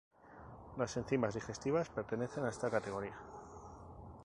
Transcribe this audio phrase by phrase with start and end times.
[0.77, 3.17] Las enzimas digestivas pertenecen a esta categoría.